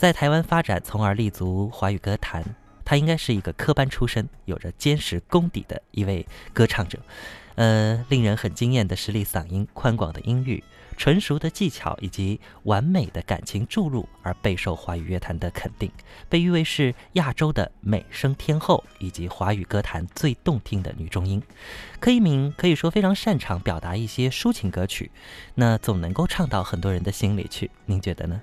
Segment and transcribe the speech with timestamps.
[0.00, 2.42] 在台湾发展，从而立足华语歌坛。
[2.86, 6.98] 他应该是一个科班出身、有着坚实功底的一位歌唱者。
[7.56, 10.64] 呃，令人很惊艳的实力嗓音、宽广的音域、
[10.96, 15.92] 纯熟的技巧以及完美的感情注入，而备受华语乐坛的肯定，
[16.30, 21.42] 被誉为是亚洲的美声天后以及华语歌坛最动听的女中音。
[22.00, 25.10] 柯以敏可以说非常擅长表达一些抒情歌曲，
[25.56, 27.70] 那总能够唱到很多人的心里去。
[27.84, 28.40] 您觉得呢？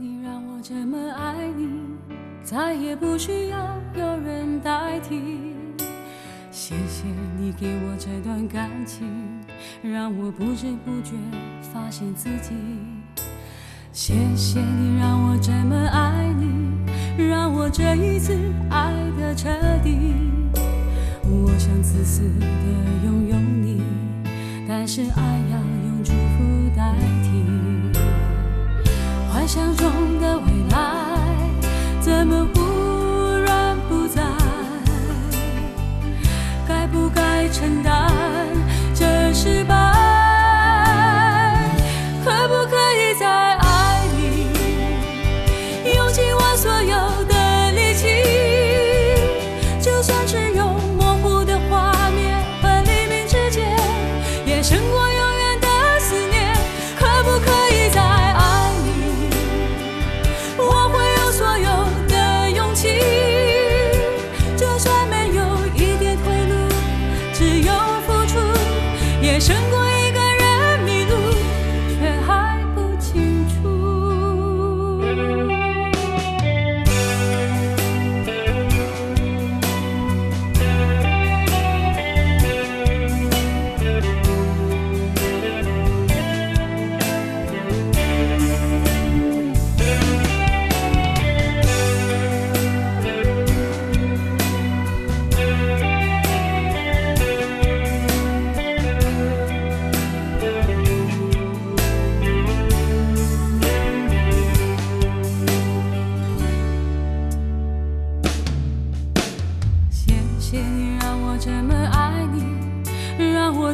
[0.00, 1.68] 你让我这么爱你，
[2.42, 5.20] 再也不需要有人代替，
[6.50, 7.04] 谢谢
[7.38, 9.06] 你给我这段感情，
[9.82, 11.12] 让我不知不觉
[11.60, 12.54] 发现自己。
[13.92, 18.36] 谢谢你让我这么爱你，让我这一次
[18.68, 19.48] 爱的彻
[19.82, 20.14] 底。
[21.26, 22.46] 我想自私的
[23.04, 23.82] 拥有你，
[24.68, 27.33] 但是爱要用祝福代替。
[29.46, 29.86] 想中
[30.20, 30.78] 的未来，
[32.00, 32.60] 怎么忽
[33.44, 34.22] 然不在？
[36.66, 38.10] 该不该承担
[38.94, 39.83] 这失败？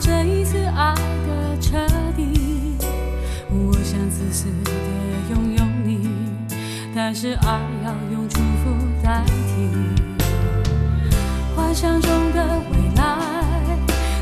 [0.00, 1.76] 这一次爱的彻
[2.16, 2.76] 底
[3.50, 4.70] 我想自私的
[5.30, 6.08] 拥有你
[6.94, 9.68] 但是爱要用祝福代替
[11.54, 13.02] 幻想中的未来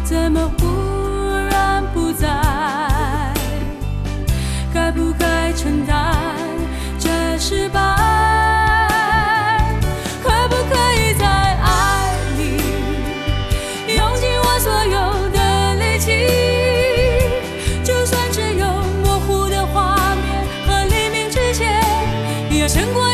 [0.02, 0.66] 怎么忽
[1.50, 2.26] 然不在？
[4.74, 6.14] 该不该承担？
[6.98, 7.80] 这失败
[22.68, 23.08] 胜过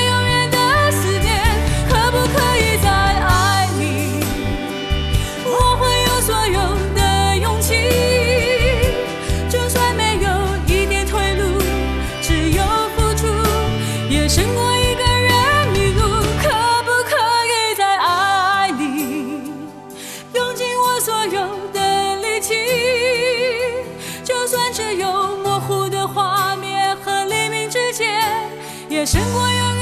[28.94, 29.73] 也胜过。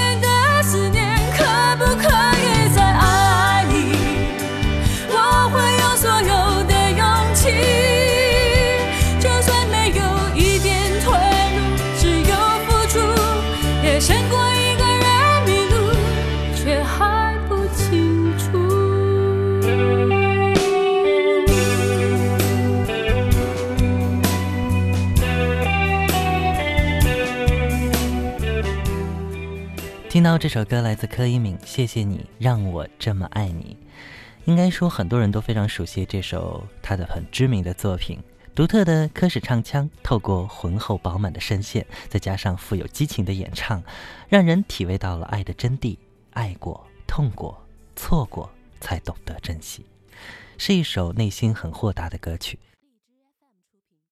[30.12, 33.79] 听到这首歌来自柯以敏，谢谢你让我这么爱你。
[34.44, 38.23] 应该说很多人都非常熟悉这首他的很知名的作品。
[38.55, 43.82] 独特的科室唱腔，透过浑厚饱满的声线，再加上富有激情的演唱，
[44.29, 45.97] 让人体味到了爱的真谛。
[46.35, 47.67] 爱过，痛过，
[47.97, 48.50] 错过，
[48.82, 49.87] 才懂得珍惜，
[50.59, 52.59] 是一首内心很豁达的歌曲。